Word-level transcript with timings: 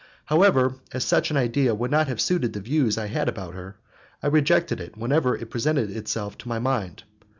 However, 0.25 0.73
as 0.93 1.03
such 1.05 1.29
an 1.29 1.37
idea 1.37 1.75
would 1.75 1.91
not 1.91 2.07
have 2.07 2.19
suited 2.19 2.53
the 2.53 2.59
views 2.59 2.97
I 2.97 3.05
had 3.05 3.29
about 3.29 3.53
her, 3.53 3.75
I 4.23 4.27
rejected 4.29 4.79
it 4.81 4.97
whenever 4.97 5.35
it 5.37 5.51
presented 5.51 5.91
itself 5.95 6.39
to 6.39 6.49
my 6.49 6.57
mind. 6.57 7.03